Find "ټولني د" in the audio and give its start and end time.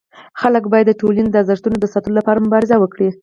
1.01-1.35